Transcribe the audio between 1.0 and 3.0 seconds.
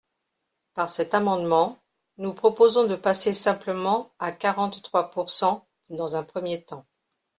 amendement, nous proposons de